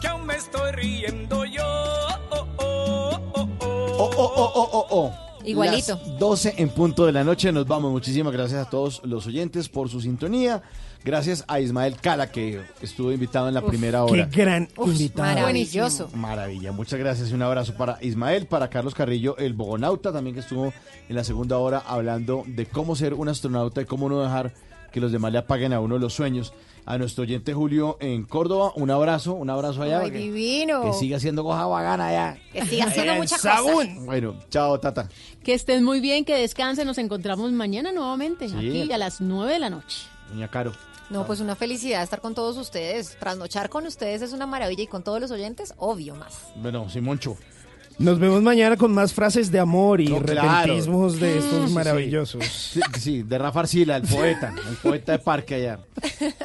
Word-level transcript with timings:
Que 0.00 0.08
aún 0.08 0.26
me 0.26 0.36
estoy 0.36 0.72
riendo 0.72 1.44
yo. 1.44 1.62
Oh, 1.64 2.46
oh, 2.58 3.20
oh, 3.34 3.48
oh. 3.60 3.96
Oh, 3.98 4.10
oh, 4.16 4.32
oh, 4.36 4.52
oh, 4.54 4.70
oh, 4.72 4.86
oh. 4.90 5.12
Igualito. 5.44 5.98
Las 6.06 6.18
12 6.18 6.54
en 6.58 6.70
punto 6.70 7.06
de 7.06 7.12
la 7.12 7.24
noche. 7.24 7.52
Nos 7.52 7.66
vamos. 7.66 7.92
Muchísimas 7.92 8.32
gracias 8.32 8.66
a 8.66 8.70
todos 8.70 9.02
los 9.04 9.26
oyentes 9.26 9.68
por 9.68 9.88
su 9.88 10.00
sintonía. 10.00 10.62
Gracias 11.04 11.44
a 11.48 11.60
Ismael 11.60 11.96
Cala, 12.00 12.32
que 12.32 12.62
estuvo 12.80 13.12
invitado 13.12 13.48
en 13.48 13.54
la 13.54 13.60
primera 13.60 14.04
hora. 14.04 14.26
Qué 14.30 14.40
gran 14.40 14.70
invitado. 14.78 15.34
Maravilloso. 15.34 16.08
Maravilla, 16.14 16.72
muchas 16.72 16.98
gracias 16.98 17.30
y 17.30 17.34
un 17.34 17.42
abrazo 17.42 17.74
para 17.74 17.98
Ismael, 18.00 18.46
para 18.46 18.70
Carlos 18.70 18.94
Carrillo, 18.94 19.36
el 19.36 19.52
bogonauta 19.52 20.12
también 20.12 20.32
que 20.32 20.40
estuvo 20.40 20.72
en 21.06 21.14
la 21.14 21.22
segunda 21.22 21.58
hora 21.58 21.82
hablando 21.86 22.44
de 22.46 22.64
cómo 22.64 22.96
ser 22.96 23.12
un 23.12 23.28
astronauta 23.28 23.82
y 23.82 23.84
cómo 23.84 24.08
no 24.08 24.22
dejar 24.22 24.54
que 24.94 25.00
los 25.00 25.10
demás 25.10 25.32
le 25.32 25.38
apaguen 25.38 25.72
a 25.72 25.80
uno 25.80 25.98
los 25.98 26.14
sueños. 26.14 26.52
A 26.86 26.98
nuestro 26.98 27.22
oyente 27.22 27.52
Julio 27.52 27.96
en 27.98 28.22
Córdoba, 28.24 28.72
un 28.76 28.90
abrazo, 28.92 29.32
un 29.32 29.50
abrazo 29.50 29.82
allá. 29.82 30.00
Ay, 30.00 30.12
que, 30.12 30.18
divino. 30.18 30.82
que 30.82 30.92
siga 30.92 31.16
haciendo 31.16 31.42
cosa 31.42 31.66
bacana 31.66 32.06
allá. 32.08 32.38
Que 32.52 32.64
siga 32.64 32.84
haciendo 32.84 33.14
muchas 33.16 33.40
cosas. 33.42 33.64
Bueno, 34.04 34.36
chao 34.50 34.78
Tata. 34.78 35.08
Que 35.42 35.54
estén 35.54 35.82
muy 35.82 35.98
bien, 36.00 36.24
que 36.24 36.36
descansen. 36.36 36.86
Nos 36.86 36.98
encontramos 36.98 37.50
mañana 37.50 37.90
nuevamente, 37.90 38.48
Sí. 38.48 38.54
aquí 38.82 38.92
a 38.92 38.98
las 38.98 39.20
9 39.20 39.54
de 39.54 39.58
la 39.58 39.70
noche. 39.70 40.06
Doña 40.30 40.48
Caro. 40.48 40.72
No, 41.10 41.26
pues 41.26 41.40
una 41.40 41.56
felicidad 41.56 42.02
estar 42.02 42.20
con 42.20 42.34
todos 42.36 42.56
ustedes. 42.56 43.16
Trasnochar 43.18 43.70
con 43.70 43.86
ustedes 43.86 44.22
es 44.22 44.32
una 44.32 44.46
maravilla 44.46 44.84
y 44.84 44.86
con 44.86 45.02
todos 45.02 45.20
los 45.20 45.30
oyentes, 45.32 45.74
obvio 45.76 46.14
más. 46.14 46.52
Bueno, 46.54 46.88
Simoncho. 46.88 47.36
Nos 47.98 48.18
vemos 48.18 48.42
mañana 48.42 48.76
con 48.76 48.92
más 48.92 49.12
frases 49.14 49.50
de 49.52 49.58
amor 49.60 50.00
y 50.00 50.08
No, 50.08 50.20
claro. 50.20 50.74
de 50.74 51.38
estos 51.38 51.68
sí. 51.68 51.74
maravillosos. 51.74 52.44
Sí, 52.44 52.80
sí, 52.98 53.22
de 53.22 53.38
Rafa 53.38 53.60
Arcila, 53.60 53.96
el 53.96 54.02
poeta, 54.02 54.52
el 54.68 54.76
poeta 54.76 55.12
de 55.12 55.18
Parque 55.20 55.54
allá. 55.54 55.78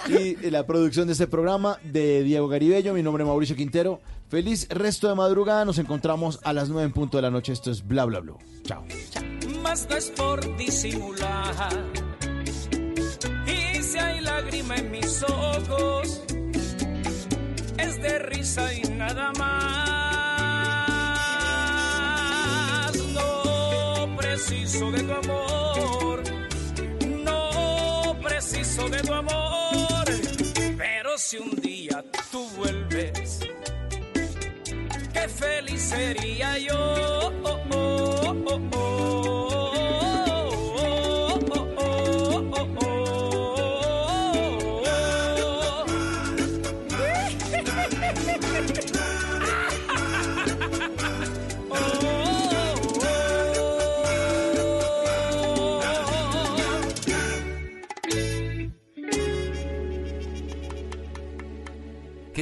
Y 0.08 0.36
la 0.52 0.66
producción 0.66 1.08
de 1.08 1.14
este 1.14 1.28
programa 1.28 1.78
de 1.83 2.23
Diego 2.23 2.47
Garibello, 2.47 2.94
mi 2.94 3.02
nombre 3.02 3.23
es 3.23 3.28
Mauricio 3.28 3.56
Quintero. 3.56 4.00
Feliz 4.30 4.67
resto 4.69 5.09
de 5.09 5.16
madrugada, 5.16 5.66
nos 5.66 5.80
encontramos 5.80 6.39
a 6.44 6.53
las 6.53 6.69
9 6.69 6.86
en 6.86 6.94
punto 6.94 7.17
de 7.17 7.23
la 7.23 7.31
noche. 7.31 7.52
Esto 7.52 7.72
es 7.72 7.86
Bla 7.86 8.06
Bla 8.06 8.19
Bla. 8.19 8.34
Chao. 8.63 8.84
Más 9.63 9.88
no 9.89 9.95
es 9.97 10.11
por 10.11 10.56
disimular. 10.58 11.73
Y 13.47 13.81
si 13.81 13.97
hay 13.97 14.22
lágrima 14.22 14.75
en 14.75 14.91
mis 14.91 15.23
ojos, 15.23 16.22
es 17.80 18.02
de 18.03 18.19
risa 18.19 18.72
y 18.72 18.81
nada 18.89 19.31
más. 19.39 19.88
Preciso 24.39 24.89
de 24.91 25.03
tu 25.03 25.13
amor, 25.13 26.23
no 27.25 28.15
preciso 28.23 28.87
de 28.87 29.01
tu 29.01 29.13
amor. 29.13 30.05
Pero 30.77 31.17
si 31.17 31.37
un 31.37 31.55
día 31.61 32.03
tú 32.31 32.47
vuelves, 32.55 33.39
qué 35.13 35.27
feliz 35.27 35.81
sería 35.81 36.57
yo. 36.57 37.33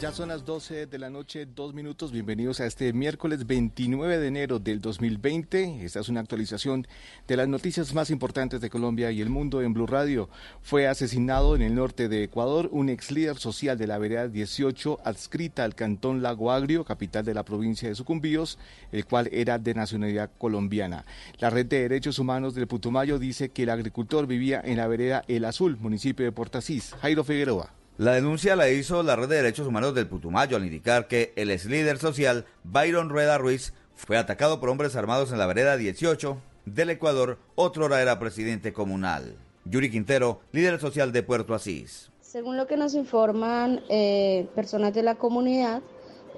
Ya 0.00 0.12
son 0.12 0.30
las 0.30 0.46
12 0.46 0.86
de 0.86 0.98
la 0.98 1.10
noche, 1.10 1.44
dos 1.44 1.74
minutos. 1.74 2.10
Bienvenidos 2.10 2.60
a 2.60 2.66
este 2.66 2.90
miércoles 2.94 3.46
29 3.46 4.16
de 4.16 4.28
enero 4.28 4.58
del 4.58 4.80
2020. 4.80 5.84
Esta 5.84 6.00
es 6.00 6.08
una 6.08 6.20
actualización 6.20 6.86
de 7.28 7.36
las 7.36 7.48
noticias 7.48 7.92
más 7.92 8.08
importantes 8.08 8.62
de 8.62 8.70
Colombia 8.70 9.10
y 9.10 9.20
el 9.20 9.28
mundo 9.28 9.60
en 9.60 9.74
Blue 9.74 9.86
Radio. 9.86 10.30
Fue 10.62 10.88
asesinado 10.88 11.54
en 11.54 11.60
el 11.60 11.74
norte 11.74 12.08
de 12.08 12.22
Ecuador 12.22 12.70
un 12.72 12.88
ex 12.88 13.10
líder 13.10 13.36
social 13.36 13.76
de 13.76 13.88
la 13.88 13.98
vereda 13.98 14.28
18 14.28 15.00
adscrita 15.04 15.64
al 15.64 15.74
cantón 15.74 16.22
Lago 16.22 16.50
Agrio, 16.50 16.82
capital 16.86 17.26
de 17.26 17.34
la 17.34 17.44
provincia 17.44 17.86
de 17.86 17.94
Sucumbíos, 17.94 18.58
el 18.92 19.04
cual 19.04 19.28
era 19.32 19.58
de 19.58 19.74
nacionalidad 19.74 20.30
colombiana. 20.38 21.04
La 21.40 21.50
red 21.50 21.66
de 21.66 21.82
derechos 21.82 22.18
humanos 22.18 22.54
del 22.54 22.68
Putumayo 22.68 23.18
dice 23.18 23.50
que 23.50 23.64
el 23.64 23.68
agricultor 23.68 24.26
vivía 24.26 24.62
en 24.64 24.78
la 24.78 24.88
vereda 24.88 25.24
El 25.28 25.44
Azul, 25.44 25.76
municipio 25.78 26.24
de 26.24 26.32
Portasís. 26.32 26.94
Jairo 27.02 27.22
Figueroa. 27.22 27.79
La 28.00 28.12
denuncia 28.12 28.56
la 28.56 28.70
hizo 28.70 29.02
la 29.02 29.14
Red 29.14 29.28
de 29.28 29.36
Derechos 29.36 29.66
Humanos 29.66 29.94
del 29.94 30.06
Putumayo 30.06 30.56
al 30.56 30.64
indicar 30.64 31.06
que 31.06 31.34
el 31.36 31.50
ex 31.50 31.66
líder 31.66 31.98
social 31.98 32.46
Byron 32.64 33.10
Rueda 33.10 33.36
Ruiz 33.36 33.74
fue 33.94 34.16
atacado 34.16 34.58
por 34.58 34.70
hombres 34.70 34.96
armados 34.96 35.32
en 35.32 35.38
la 35.38 35.44
vereda 35.44 35.76
18 35.76 36.38
del 36.64 36.88
Ecuador, 36.88 37.36
otro 37.56 37.84
hora 37.84 38.00
era 38.00 38.18
presidente 38.18 38.72
comunal. 38.72 39.36
Yuri 39.66 39.90
Quintero, 39.90 40.40
líder 40.52 40.80
social 40.80 41.12
de 41.12 41.22
Puerto 41.22 41.52
Asís. 41.52 42.10
Según 42.22 42.56
lo 42.56 42.66
que 42.66 42.78
nos 42.78 42.94
informan 42.94 43.82
eh, 43.90 44.48
personas 44.54 44.94
de 44.94 45.02
la 45.02 45.16
comunidad, 45.16 45.82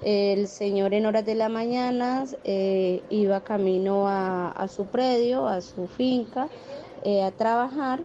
el 0.04 0.48
señor 0.48 0.94
en 0.94 1.06
horas 1.06 1.24
de 1.24 1.36
la 1.36 1.48
mañana 1.48 2.24
eh, 2.42 3.04
iba 3.08 3.44
camino 3.44 4.08
a, 4.08 4.50
a 4.50 4.66
su 4.66 4.86
predio, 4.86 5.46
a 5.46 5.60
su 5.60 5.86
finca, 5.86 6.48
eh, 7.04 7.22
a 7.22 7.30
trabajar 7.30 8.00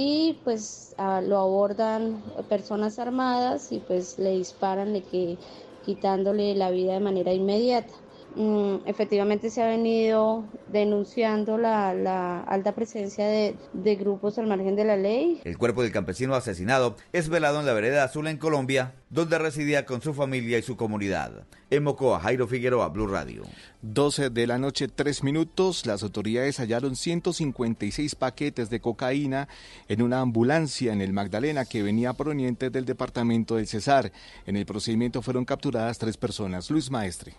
y 0.00 0.40
pues 0.44 0.94
a- 0.98 1.20
lo 1.22 1.38
abordan 1.38 2.24
personas 2.48 2.98
armadas 3.00 3.72
y 3.72 3.80
pues 3.80 4.16
le 4.18 4.30
disparan 4.32 4.92
de 4.92 5.04
que 5.06 5.40
quitándole 5.80 6.54
la 6.54 6.70
vida 6.70 6.92
de 6.94 7.00
manera 7.00 7.32
inmediata. 7.34 8.07
Mm, 8.38 8.86
efectivamente 8.86 9.50
se 9.50 9.60
ha 9.60 9.66
venido 9.66 10.44
denunciando 10.68 11.58
la, 11.58 11.92
la 11.92 12.38
alta 12.42 12.72
presencia 12.72 13.26
de, 13.26 13.56
de 13.72 13.96
grupos 13.96 14.38
al 14.38 14.46
margen 14.46 14.76
de 14.76 14.84
la 14.84 14.96
ley. 14.96 15.40
El 15.42 15.58
cuerpo 15.58 15.82
del 15.82 15.90
campesino 15.90 16.36
asesinado 16.36 16.94
es 17.12 17.28
velado 17.28 17.58
en 17.58 17.66
la 17.66 17.72
vereda 17.72 18.04
azul 18.04 18.28
en 18.28 18.36
Colombia, 18.36 18.94
donde 19.10 19.40
residía 19.40 19.86
con 19.86 20.02
su 20.02 20.14
familia 20.14 20.56
y 20.56 20.62
su 20.62 20.76
comunidad. 20.76 21.46
En 21.70 21.82
Mocoa, 21.82 22.20
Jairo 22.20 22.46
Figueroa, 22.46 22.90
Blue 22.90 23.08
Radio. 23.08 23.42
12 23.82 24.30
de 24.30 24.46
la 24.46 24.58
noche, 24.58 24.86
3 24.86 25.24
minutos. 25.24 25.84
Las 25.84 26.04
autoridades 26.04 26.60
hallaron 26.60 26.94
156 26.94 28.14
paquetes 28.14 28.70
de 28.70 28.78
cocaína 28.78 29.48
en 29.88 30.00
una 30.00 30.20
ambulancia 30.20 30.92
en 30.92 31.00
el 31.00 31.12
Magdalena 31.12 31.64
que 31.64 31.82
venía 31.82 32.12
proveniente 32.12 32.70
del 32.70 32.84
departamento 32.84 33.56
del 33.56 33.66
Cesar. 33.66 34.12
En 34.46 34.54
el 34.54 34.64
procedimiento 34.64 35.22
fueron 35.22 35.44
capturadas 35.44 35.98
tres 35.98 36.16
personas. 36.16 36.70
Luis 36.70 36.88
Maestre. 36.88 37.34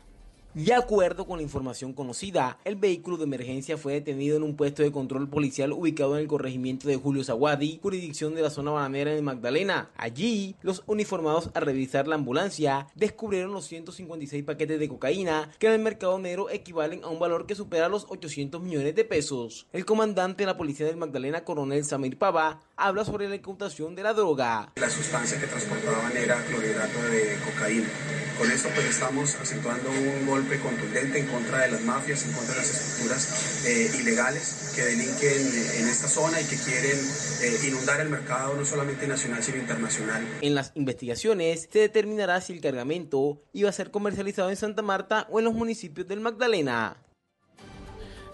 De 0.56 0.74
acuerdo 0.74 1.28
con 1.28 1.38
la 1.38 1.44
información 1.44 1.94
conocida, 1.94 2.58
el 2.66 2.76
vehículo 2.76 3.18
de 3.18 3.26
emergencia 3.26 3.78
fue 3.78 3.94
detenido 3.94 4.36
en 4.36 4.42
un 4.42 4.56
puesto 4.56 4.82
de 4.82 4.92
control 4.92 5.30
policial 5.30 5.72
ubicado 5.72 6.16
en 6.16 6.22
el 6.22 6.28
corregimiento 6.28 6.88
de 6.88 6.96
Julio 6.96 7.24
Zaguadi, 7.24 7.80
jurisdicción 7.84 8.34
de 8.34 8.42
la 8.42 8.50
zona 8.50 8.72
bananera 8.72 9.12
de 9.12 9.22
Magdalena. 9.22 9.92
Allí, 9.96 10.56
los 10.64 10.82
uniformados 10.88 11.52
al 11.54 11.62
revisar 11.62 12.08
la 12.08 12.16
ambulancia 12.16 12.88
descubrieron 12.96 13.52
los 13.52 13.68
156 13.68 14.44
paquetes 14.44 14.80
de 14.80 14.90
cocaína 14.90 15.52
que 15.60 15.68
en 15.68 15.74
el 15.74 15.80
mercado 15.82 16.18
negro 16.18 16.50
equivalen 16.50 17.04
a 17.04 17.10
un 17.10 17.20
valor 17.20 17.46
que 17.46 17.54
supera 17.54 17.88
los 17.88 18.08
800 18.10 18.60
millones 18.60 18.96
de 18.96 19.06
pesos. 19.06 19.68
El 19.72 19.86
comandante 19.86 20.42
de 20.42 20.48
la 20.48 20.58
policía 20.58 20.88
del 20.88 20.98
Magdalena, 20.98 21.44
coronel 21.44 21.86
Samir 21.86 22.18
Pava, 22.18 22.60
habla 22.76 23.06
sobre 23.06 23.30
la 23.30 23.36
incautación 23.36 23.94
de 23.94 24.02
la 24.02 24.14
droga. 24.14 24.72
La 24.78 24.90
sustancia 24.90 25.40
que 25.40 25.46
transportaban 25.46 26.18
era 26.18 26.44
clorhidrato 26.46 27.04
de 27.04 27.38
cocaína. 27.46 27.88
Con 28.40 28.50
esto 28.50 28.70
pues 28.74 28.88
estamos 28.88 29.36
acentuando 29.36 29.90
un 29.92 30.26
golpe 30.26 30.60
contundente 30.60 31.20
en 31.20 31.28
contra 31.28 31.60
de 31.64 31.72
las 31.74 31.82
mafias, 31.82 32.24
en 32.26 32.32
contra 32.32 32.54
de 32.54 32.62
las 32.62 32.70
estructuras 32.70 33.66
eh, 33.66 33.92
ilegales 34.00 34.72
que 34.74 34.82
delinquen 34.82 35.42
en 35.78 35.90
esta 35.90 36.08
zona 36.08 36.40
y 36.40 36.46
que 36.46 36.56
quieren 36.56 36.98
eh, 37.42 37.68
inundar 37.68 38.00
el 38.00 38.08
mercado 38.08 38.56
no 38.56 38.64
solamente 38.64 39.08
nacional 39.08 39.44
sino 39.44 39.58
internacional. 39.58 40.26
En 40.40 40.56
las 40.56 40.72
investigaciones 40.76 41.68
se 41.70 41.80
determinará 41.80 42.40
si 42.40 42.54
el 42.54 42.62
cargamento 42.62 43.42
iba 43.52 43.68
a 43.68 43.74
ser 43.74 43.92
comercializado 43.92 44.50
en 44.50 44.56
Santa 44.56 44.84
Marta 44.84 45.28
o 45.30 45.40
en 45.40 45.46
los 45.46 45.54
municipios 45.54 46.08
del 46.08 46.22
Magdalena. 46.22 46.96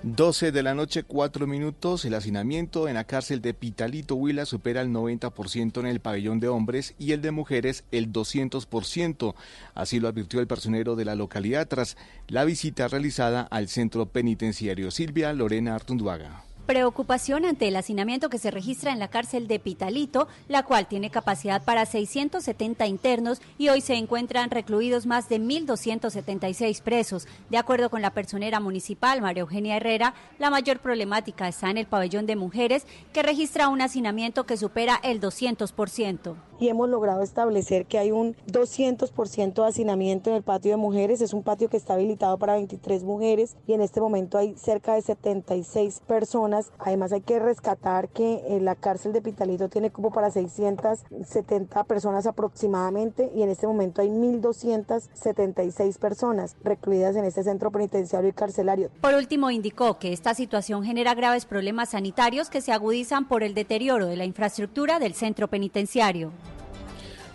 12 0.07 0.51
de 0.51 0.61
la 0.61 0.75
noche, 0.75 1.01
4 1.01 1.47
minutos. 1.47 2.05
El 2.05 2.13
hacinamiento 2.13 2.87
en 2.87 2.93
la 2.93 3.05
cárcel 3.05 3.41
de 3.41 3.55
Pitalito 3.55 4.13
Huila 4.13 4.45
supera 4.45 4.81
el 4.81 4.89
90% 4.89 5.79
en 5.79 5.87
el 5.87 5.99
pabellón 5.99 6.39
de 6.39 6.47
hombres 6.47 6.93
y 6.99 7.13
el 7.13 7.23
de 7.23 7.31
mujeres 7.31 7.85
el 7.91 8.13
200%. 8.13 9.33
Así 9.73 9.99
lo 9.99 10.07
advirtió 10.07 10.39
el 10.39 10.45
personero 10.45 10.95
de 10.95 11.05
la 11.05 11.15
localidad 11.15 11.67
tras 11.67 11.97
la 12.27 12.45
visita 12.45 12.87
realizada 12.87 13.41
al 13.49 13.67
centro 13.67 14.05
penitenciario. 14.05 14.91
Silvia 14.91 15.33
Lorena 15.33 15.73
Artunduaga. 15.73 16.43
Preocupación 16.65 17.45
ante 17.45 17.67
el 17.67 17.75
hacinamiento 17.75 18.29
que 18.29 18.39
se 18.39 18.50
registra 18.50 18.91
en 18.91 18.97
la 18.97 19.07
cárcel 19.07 19.47
de 19.47 19.59
Pitalito, 19.59 20.27
la 20.47 20.63
cual 20.63 20.88
tiene 20.88 21.12
capacidad 21.12 21.63
para 21.63 21.85
670 21.85 22.88
internos 22.88 23.39
y 23.59 23.69
hoy 23.69 23.81
se 23.81 23.94
encuentran 23.94 24.50
recluidos 24.50 25.06
más 25.06 25.29
de 25.29 25.39
1.276 25.39 26.81
presos. 26.81 27.27
De 27.51 27.59
acuerdo 27.59 27.91
con 27.91 28.01
la 28.01 28.15
personera 28.15 28.59
municipal, 28.59 29.21
María 29.21 29.41
Eugenia 29.41 29.77
Herrera, 29.77 30.15
la 30.39 30.50
mayor 30.50 30.79
problemática 30.79 31.47
está 31.47 31.69
en 31.69 31.77
el 31.77 31.85
pabellón 31.85 32.25
de 32.25 32.35
mujeres, 32.35 32.88
que 33.13 33.21
registra 33.21 33.69
un 33.69 33.81
hacinamiento 33.81 34.45
que 34.45 34.57
supera 34.57 35.00
el 35.03 35.21
200% 35.21 36.35
y 36.59 36.69
hemos 36.69 36.89
logrado 36.89 37.21
establecer 37.21 37.85
que 37.85 37.97
hay 37.97 38.12
un 38.12 38.35
200% 38.47 39.53
de 39.53 39.67
hacinamiento 39.67 40.29
en 40.29 40.38
el 40.38 40.44
patio 40.44 40.71
de 40.71 40.77
mujeres. 40.77 41.21
Es 41.21 41.33
un 41.33 41.44
patio 41.44 41.69
que 41.69 41.77
está 41.77 41.95
habilitado 41.95 42.38
para 42.38 42.56
23 42.56 43.03
mujeres 43.03 43.57
y 43.67 43.73
en 43.73 43.81
este 43.81 44.01
momento 44.01 44.38
hay 44.38 44.56
cerca 44.56 44.95
de 44.95 45.01
76 45.01 46.01
personas. 46.07 46.54
Además 46.79 47.11
hay 47.11 47.21
que 47.21 47.39
rescatar 47.39 48.09
que 48.09 48.43
en 48.47 48.65
la 48.65 48.75
cárcel 48.75 49.13
de 49.13 49.21
Pitalito 49.21 49.69
tiene 49.69 49.91
como 49.91 50.11
para 50.11 50.31
670 50.31 51.83
personas 51.83 52.25
aproximadamente 52.25 53.31
y 53.35 53.43
en 53.43 53.49
este 53.49 53.67
momento 53.67 54.01
hay 54.01 54.09
1.276 54.09 55.97
personas 55.97 56.55
recluidas 56.63 57.15
en 57.15 57.25
este 57.25 57.43
centro 57.43 57.71
penitenciario 57.71 58.29
y 58.29 58.33
carcelario. 58.33 58.89
Por 59.01 59.13
último, 59.13 59.51
indicó 59.51 59.99
que 59.99 60.13
esta 60.13 60.33
situación 60.33 60.83
genera 60.83 61.13
graves 61.13 61.45
problemas 61.45 61.89
sanitarios 61.89 62.49
que 62.49 62.61
se 62.61 62.71
agudizan 62.71 63.27
por 63.27 63.43
el 63.43 63.53
deterioro 63.53 64.07
de 64.07 64.15
la 64.15 64.25
infraestructura 64.25 64.99
del 64.99 65.13
centro 65.13 65.47
penitenciario. 65.47 66.31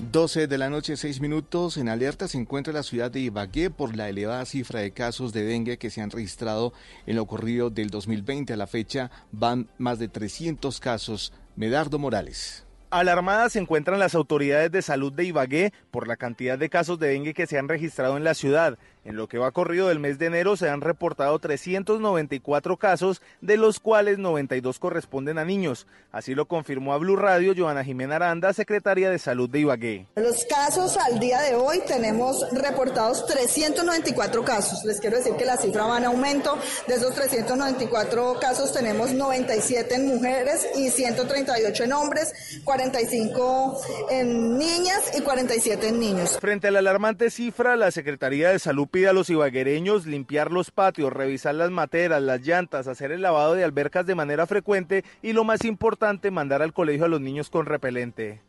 12 0.01 0.47
de 0.47 0.59
la 0.59 0.71
noche, 0.71 0.97
6 0.97 1.21
minutos. 1.21 1.77
En 1.77 1.89
alerta 1.89 2.27
se 2.27 2.39
encuentra 2.39 2.73
la 2.73 2.83
ciudad 2.83 3.11
de 3.11 3.21
Ibagué 3.21 3.69
por 3.69 3.95
la 3.95 4.09
elevada 4.09 4.45
cifra 4.47 4.81
de 4.81 4.93
casos 4.93 5.33
de 5.33 5.45
dengue 5.45 5.77
que 5.77 5.91
se 5.91 6.01
han 6.01 6.11
registrado 6.11 6.73
en 7.07 7.17
lo 7.17 7.23
ocurrido 7.23 7.69
del 7.69 7.91
2020. 7.91 8.55
A 8.55 8.57
la 8.57 8.67
fecha 8.67 9.11
van 9.31 9.69
más 9.77 9.99
de 9.99 10.09
300 10.09 10.81
casos. 10.81 11.33
Medardo 11.55 11.99
Morales. 11.99 12.65
Alarmadas 12.89 13.53
se 13.53 13.61
encuentran 13.61 14.01
las 14.01 14.15
autoridades 14.15 14.73
de 14.73 14.83
salud 14.83 15.13
de 15.13 15.25
Ibagué 15.25 15.73
por 15.91 16.09
la 16.09 16.17
cantidad 16.17 16.59
de 16.59 16.71
casos 16.71 16.99
de 16.99 17.09
dengue 17.09 17.35
que 17.35 17.47
se 17.47 17.59
han 17.59 17.69
registrado 17.69 18.17
en 18.17 18.25
la 18.25 18.35
ciudad. 18.35 18.79
En 19.03 19.17
lo 19.17 19.29
que 19.29 19.39
va 19.39 19.51
corrido 19.51 19.89
del 19.89 19.99
mes 19.99 20.19
de 20.19 20.27
enero 20.27 20.59
se 20.59 20.69
han 20.69 20.83
reportado 20.83 21.39
394 21.39 22.77
casos, 22.77 23.23
de 23.41 23.57
los 23.57 23.81
cuales 23.81 24.19
92 24.19 24.79
corresponden 24.79 25.39
a 25.39 25.45
niños. 25.47 25.87
Así 26.13 26.35
lo 26.35 26.47
confirmó 26.47 26.93
a 26.93 26.99
Blue 26.99 27.17
Radio 27.17 27.55
Joana 27.57 27.83
Jimena 27.83 28.17
Aranda, 28.17 28.53
secretaria 28.53 29.09
de 29.11 29.19
Salud 29.19 29.49
de 29.49 29.61
Ibagué. 29.61 30.07
Los 30.17 30.45
casos 30.45 30.99
al 30.99 31.19
día 31.19 31.41
de 31.41 31.55
hoy 31.55 31.81
tenemos 31.87 32.47
reportados 32.53 33.25
394 33.27 34.45
casos. 34.45 34.85
Les 34.85 35.01
quiero 35.01 35.17
decir 35.17 35.35
que 35.37 35.47
la 35.47 35.57
cifra 35.57 35.87
va 35.87 35.97
en 35.97 36.05
aumento. 36.05 36.59
De 36.87 36.97
esos 36.97 37.15
394 37.15 38.37
casos 38.39 38.71
tenemos 38.73 39.13
97 39.15 39.95
en 39.95 40.09
mujeres 40.09 40.69
y 40.77 40.91
138 40.91 41.85
en 41.85 41.93
hombres, 41.95 42.61
45 42.65 43.81
en 44.11 44.59
niñas 44.59 45.17
y 45.17 45.23
47 45.23 45.89
en 45.89 46.01
niños. 46.01 46.39
Frente 46.39 46.69
a 46.69 46.71
la 46.71 46.81
alarmante 46.81 47.31
cifra, 47.31 47.77
la 47.77 47.91
Secretaría 47.91 48.51
de 48.51 48.59
Salud 48.59 48.90
pide 48.91 49.09
a 49.09 49.13
los 49.13 49.31
ibaguereños 49.31 50.07
limpiar 50.07 50.53
los 50.53 50.71
patios, 50.71 51.13
revisar 51.13 51.55
las 51.55 51.71
materas, 51.71 52.23
las 52.23 52.41
llantas, 52.43 52.89
hacer 52.89 53.13
el 53.13 53.23
lavado 53.23 53.55
de 53.55 53.65
albercas 53.65 54.07
de 54.07 54.15
manera 54.15 54.47
frecuente 54.47 55.05
y 55.23 55.33
lo 55.33 55.45
más 55.45 55.65
importante, 55.65 56.31
mandar 56.31 56.63
al 56.63 56.73
colegio 56.73 57.07
a 57.07 57.09
los 57.09 57.21
niños 57.21 57.51
con 57.51 57.67
repelente. 57.67 58.41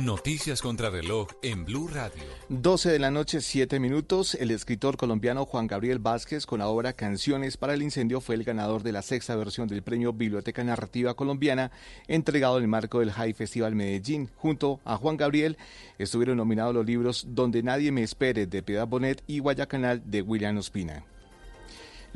Noticias 0.00 0.60
contra 0.60 0.90
reloj 0.90 1.28
en 1.42 1.64
Blue 1.64 1.88
Radio. 1.88 2.22
12 2.50 2.90
de 2.90 2.98
la 2.98 3.10
noche, 3.10 3.40
7 3.40 3.80
minutos. 3.80 4.34
El 4.34 4.50
escritor 4.50 4.98
colombiano 4.98 5.46
Juan 5.46 5.66
Gabriel 5.66 6.00
Vázquez, 6.00 6.44
con 6.44 6.58
la 6.58 6.68
obra 6.68 6.92
Canciones 6.92 7.56
para 7.56 7.72
el 7.72 7.82
Incendio, 7.82 8.20
fue 8.20 8.34
el 8.34 8.44
ganador 8.44 8.82
de 8.82 8.92
la 8.92 9.00
sexta 9.00 9.34
versión 9.36 9.68
del 9.68 9.82
premio 9.82 10.12
Biblioteca 10.12 10.62
Narrativa 10.62 11.14
Colombiana, 11.14 11.70
entregado 12.08 12.58
en 12.58 12.64
el 12.64 12.68
marco 12.68 13.00
del 13.00 13.10
High 13.10 13.32
Festival 13.32 13.74
Medellín. 13.74 14.28
Junto 14.36 14.80
a 14.84 14.98
Juan 14.98 15.16
Gabriel 15.16 15.56
estuvieron 15.98 16.36
nominados 16.36 16.74
los 16.74 16.84
libros 16.84 17.24
Donde 17.30 17.62
Nadie 17.62 17.90
Me 17.90 18.02
Espere 18.02 18.46
de 18.46 18.62
Piedad 18.62 18.86
Bonet 18.86 19.22
y 19.26 19.38
Guayacanal 19.38 20.02
de 20.04 20.20
William 20.20 20.58
Ospina. 20.58 21.04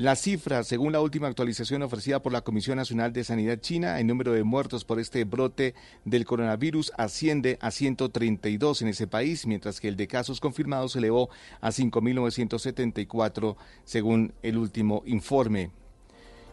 La 0.00 0.16
cifra, 0.16 0.64
según 0.64 0.92
la 0.92 1.02
última 1.02 1.28
actualización 1.28 1.82
ofrecida 1.82 2.22
por 2.22 2.32
la 2.32 2.40
Comisión 2.40 2.78
Nacional 2.78 3.12
de 3.12 3.22
Sanidad 3.22 3.60
China, 3.60 4.00
el 4.00 4.06
número 4.06 4.32
de 4.32 4.44
muertos 4.44 4.86
por 4.86 4.98
este 4.98 5.24
brote 5.24 5.74
del 6.06 6.24
coronavirus 6.24 6.90
asciende 6.96 7.58
a 7.60 7.70
132 7.70 8.80
en 8.80 8.88
ese 8.88 9.06
país, 9.06 9.46
mientras 9.46 9.78
que 9.78 9.88
el 9.88 9.96
de 9.96 10.08
casos 10.08 10.40
confirmados 10.40 10.92
se 10.92 11.00
elevó 11.00 11.28
a 11.60 11.68
5.974, 11.68 13.56
según 13.84 14.32
el 14.42 14.56
último 14.56 15.02
informe. 15.04 15.70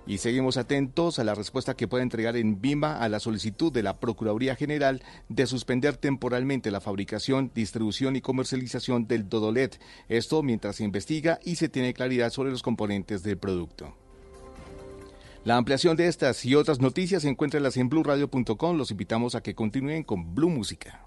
Y 0.08 0.20
seguimos 0.20 0.56
atentos 0.56 1.20
a 1.20 1.26
la 1.26 1.36
respuesta 1.36 1.76
que 1.76 1.90
puede 1.90 2.04
entregar 2.04 2.38
en 2.38 2.62
BIMA 2.62 2.98
a 2.98 3.10
la 3.10 3.20
solicitud 3.20 3.74
de 3.74 3.84
la 3.84 4.00
Procuraduría 4.00 4.56
General 4.56 5.04
de 5.28 5.46
suspender 5.48 5.98
temporalmente 5.98 6.72
la 6.72 6.80
fabricación, 6.80 7.52
distribución 7.54 8.16
y 8.16 8.22
comercialización 8.22 9.08
del 9.08 9.28
Dodolet. 9.28 9.82
Esto 10.08 10.44
mientras 10.44 10.78
se 10.78 10.86
investiga 10.86 11.40
y 11.44 11.58
se 11.58 11.68
tiene 11.68 11.94
claridad 11.94 12.32
sobre 12.32 12.52
los 12.52 12.64
componentes 12.64 13.22
del 13.22 13.38
producto. 13.38 13.96
La 15.44 15.58
ampliación 15.58 15.98
de 15.98 16.08
estas 16.08 16.46
y 16.46 16.56
otras 16.56 16.80
noticias 16.80 17.24
se 17.24 17.30
encuentra 17.30 17.60
en 17.76 17.90
blurradio.com. 17.90 18.78
Los 18.78 18.92
invitamos 18.92 19.36
a 19.36 19.42
que 19.42 19.56
continúen 19.56 20.04
con 20.04 20.34
Blue 20.34 20.50
Música. 20.50 21.07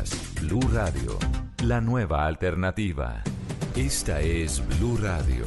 Blue 0.41 0.67
Radio, 0.73 1.17
la 1.63 1.79
nueva 1.79 2.25
alternativa. 2.25 3.21
Esta 3.75 4.19
es 4.19 4.61
Blue 4.67 4.97
Radio. 4.97 5.45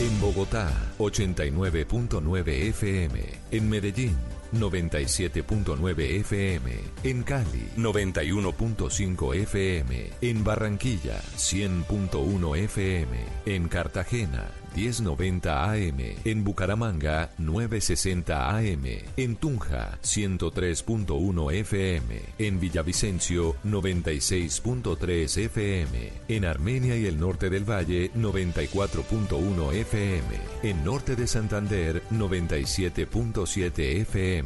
En 0.00 0.20
Bogotá, 0.20 0.70
89.9 0.98 2.48
FM. 2.48 3.20
En 3.50 3.68
Medellín, 3.68 4.16
97.9 4.60 6.00
FM, 6.20 6.72
en 7.04 7.22
Cali 7.22 7.68
91.5 7.76 9.34
FM, 9.34 10.10
en 10.20 10.44
Barranquilla 10.44 11.20
100.1 11.36 12.56
FM, 12.56 13.16
en 13.46 13.68
Cartagena 13.68 14.50
1090 14.76 15.72
AM, 15.72 16.00
en 16.24 16.44
Bucaramanga 16.44 17.30
960 17.38 18.50
AM, 18.50 18.84
en 19.16 19.36
Tunja 19.36 19.98
103.1 20.02 21.52
FM, 21.52 22.20
en 22.38 22.60
Villavicencio 22.60 23.56
96.3 23.64 25.44
FM, 25.46 26.12
en 26.28 26.44
Armenia 26.44 26.96
y 26.96 27.06
el 27.06 27.18
norte 27.18 27.48
del 27.48 27.64
Valle 27.64 28.12
94.1 28.12 29.72
FM, 29.72 30.22
en 30.62 30.84
norte 30.84 31.16
de 31.16 31.26
Santander 31.26 32.02
97.7 32.10 34.00
FM. 34.02 34.45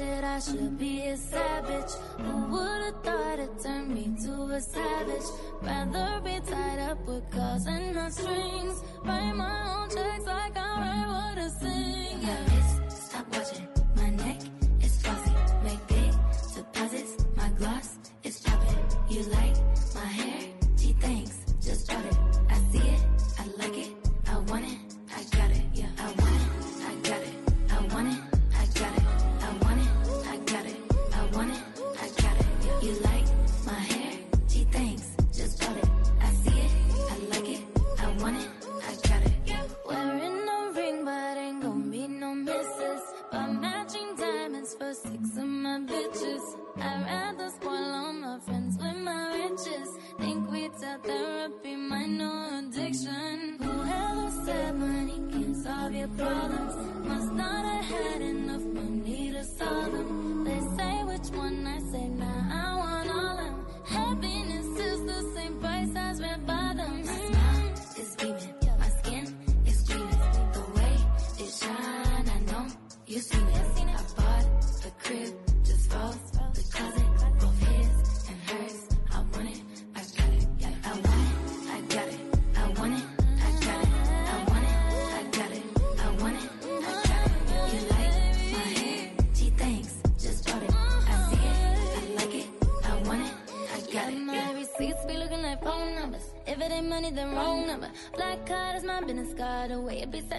ratchet, 0.00 0.24
I 0.24 0.38
should 0.38 0.78
be 0.78 1.06
a 1.06 1.16
savage. 1.16 1.92
Who 2.18 2.46
would've 2.46 3.02
thought 3.02 3.38
it 3.38 3.50
turned 3.62 3.94
me 3.94 4.14
to 4.24 4.32
a 4.54 4.60
savage? 4.60 5.22
Rather 5.62 6.20
be 6.24 6.40
tied 6.40 6.78
up 6.78 7.06
with 7.06 7.30
cause 7.30 7.66
and 7.66 7.94
not 7.94 8.12
strings. 8.12 8.82
Write 9.04 9.34
my 9.34 9.76
own 9.76 9.88
checks 9.90 10.26
like 10.26 10.56
I 10.56 10.80
write 10.80 11.06
what 11.08 11.38
I 11.38 11.48
sing. 11.48 12.21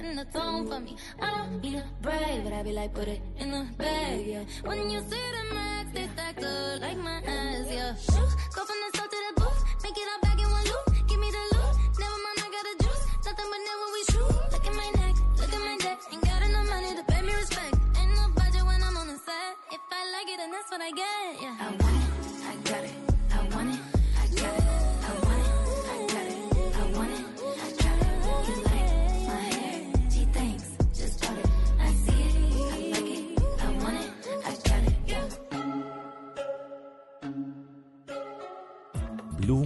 setting 0.03 0.17
the 0.17 0.25
tone 0.37 0.67
for 0.67 0.79
me. 0.79 0.95
I 1.21 1.31
don't 1.31 1.61
mean 1.61 1.73
to 1.73 1.83
brave, 2.01 2.43
but 2.43 2.53
I 2.53 2.63
be 2.63 2.71
like, 2.71 2.93
put 2.93 3.07
it 3.07 3.21
in 3.39 3.51
the 3.51 3.67
bag, 3.77 4.27
yeah. 4.27 4.43
When 4.63 4.89
you 4.89 4.99
see 4.99 5.25
the 5.37 5.53
max, 5.53 5.91
they 5.93 6.07
factor 6.15 6.77
like 6.81 6.97
my 6.97 7.21
ass, 7.25 7.67
yeah. 7.71 7.95
Go 8.55 8.61
from 8.65 8.79
the 8.83 8.97
south 8.97 9.09
to 9.09 9.17
the 9.27 9.41
booth, 9.41 9.63
make 9.83 9.97
it 9.97 10.07
all 10.13 10.21
back 10.21 10.39
in 10.39 10.49
one 10.49 10.63
loop. 10.63 11.07
Give 11.07 11.19
me 11.19 11.29
the 11.31 11.43
loot, 11.55 11.73
never 11.99 12.19
mind, 12.25 12.39
I 12.45 12.49
got 12.55 12.65
a 12.71 12.75
juice. 12.83 13.03
Nothing 13.25 13.49
but 13.51 13.61
never 13.69 13.87
we 13.95 14.01
shoot. 14.11 14.33
Look 14.53 14.65
at 14.67 14.75
my 14.75 14.89
neck, 15.01 15.15
look 15.39 15.53
at 15.53 15.63
my 15.69 15.77
deck. 15.79 15.99
Ain't 16.11 16.23
got 16.23 16.41
enough 16.43 16.67
money 16.69 16.95
to 16.95 17.03
pay 17.03 17.21
me 17.21 17.33
respect. 17.33 17.75
Ain't 17.99 18.11
no 18.15 18.25
budget 18.35 18.65
when 18.65 18.83
I'm 18.83 18.97
on 18.97 19.07
the 19.07 19.17
set. 19.17 19.51
If 19.71 19.81
I 19.91 20.01
like 20.15 20.27
it, 20.33 20.37
then 20.37 20.51
that's 20.51 20.69
what 20.71 20.81
I 20.81 20.91
get, 20.91 21.41
yeah. 21.41 21.55
I 21.59 21.92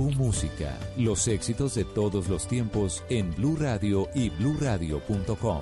Blue 0.00 0.12
Música, 0.16 0.78
los 0.96 1.28
éxitos 1.28 1.74
de 1.74 1.84
todos 1.84 2.26
los 2.30 2.48
tiempos 2.48 3.04
en 3.10 3.34
Blue 3.34 3.54
Radio 3.54 4.08
y 4.14 4.30
bluradio.com. 4.30 5.60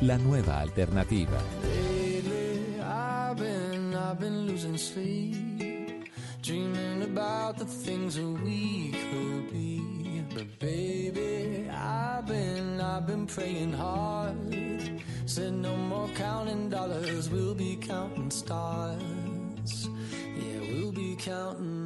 La 0.00 0.18
nueva 0.18 0.60
alternativa. 0.60 1.38
Lately, 1.62 2.80
I've 2.80 3.36
been, 3.36 3.94
I've 3.94 4.18
been 4.18 4.44
losing 4.48 4.76
sleep, 4.76 6.10
dreaming 6.42 7.04
about 7.04 7.58
the 7.58 7.64
things 7.64 8.16
that 8.16 8.26
we 8.44 8.90
could 8.90 9.52
be. 9.52 10.24
But 10.34 10.58
baby, 10.58 11.70
I've 11.70 12.26
been, 12.26 12.80
I've 12.80 13.06
been 13.06 13.28
praying 13.28 13.72
hard. 13.72 15.00
Said 15.26 15.52
no 15.52 15.76
more 15.76 16.08
counting 16.16 16.70
dollars, 16.70 17.30
we'll 17.30 17.54
be 17.54 17.76
counting 17.76 18.32
stars. 18.32 19.88
Yeah, 20.36 20.72
we'll 20.72 20.90
be 20.92 21.14
counting 21.14 21.85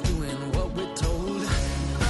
doing 0.00 0.52
what 0.52 0.72
we're 0.74 0.94
told. 0.94 1.42
I 2.00 2.04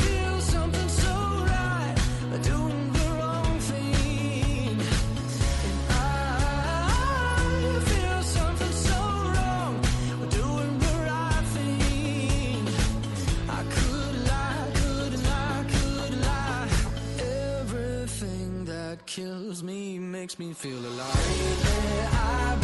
feel 0.00 0.40
something 0.40 0.88
so 0.88 1.14
right. 1.46 1.94
Doing 2.42 2.92
the 2.92 3.06
wrong 3.18 3.58
thing. 3.60 4.80
I 5.90 5.92
feel 7.90 8.22
something 8.22 8.72
so 8.72 8.98
wrong. 9.34 9.80
Doing 10.30 10.78
the 10.78 10.94
right 11.10 11.44
thing. 11.56 12.66
I 13.48 13.62
could 13.76 14.16
lie, 14.26 14.70
could 14.80 15.14
lie, 15.30 15.64
could 15.74 16.14
lie. 16.20 16.68
Everything 17.60 18.64
that 18.64 19.06
kills 19.06 19.62
me 19.62 19.98
makes 19.98 20.38
me 20.38 20.52
feel 20.54 20.78
alive. 20.78 22.63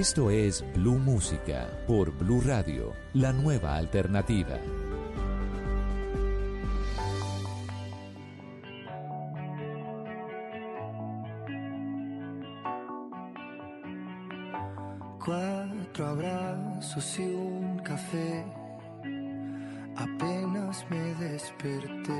Esto 0.00 0.30
es 0.30 0.64
Blue 0.72 0.98
Música 0.98 1.68
por 1.86 2.10
Blue 2.10 2.40
Radio, 2.40 2.94
la 3.12 3.34
nueva 3.34 3.76
alternativa. 3.76 4.56
Cuatro 15.22 16.06
abrazos 16.06 17.18
y 17.18 17.34
un 17.34 17.78
café. 17.80 18.46
Apenas 19.96 20.82
me 20.88 21.14
desperté. 21.16 22.19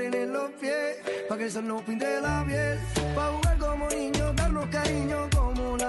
en 0.00 0.32
los 0.32 0.50
pies, 0.60 0.96
para 1.28 1.38
que 1.38 1.44
el 1.44 1.52
sol 1.52 1.68
no 1.68 1.84
pinte 1.84 2.20
la 2.20 2.44
piel, 2.44 2.78
para 3.14 3.30
jugar 3.30 3.58
como 3.58 3.88
niños, 3.88 4.34
darnos 4.34 4.66
cariño 4.66 5.28
como 5.32 5.72
una 5.74 5.88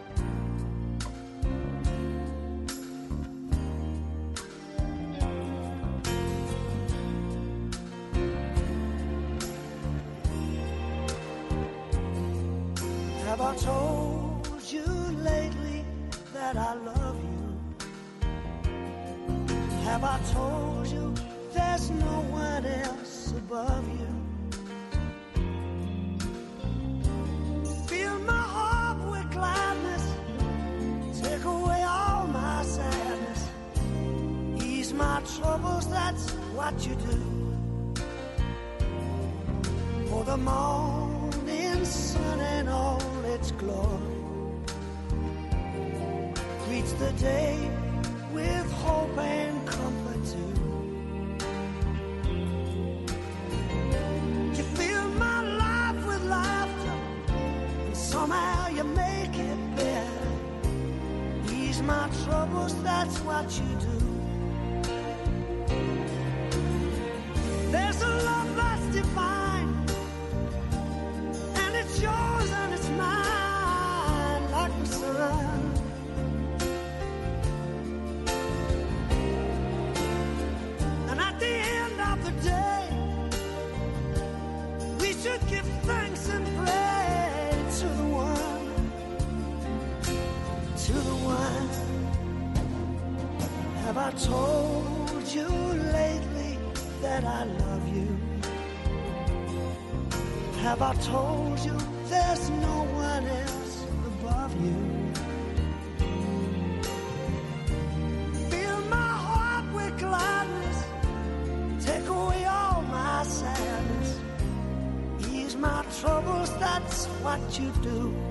that's 116.49 117.05
what 117.23 117.59
you 117.59 117.71
do. 117.83 118.30